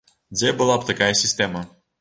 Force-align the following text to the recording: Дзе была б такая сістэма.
Дзе 0.37 0.49
была 0.61 0.79
б 0.79 0.89
такая 0.91 1.13
сістэма. 1.23 1.67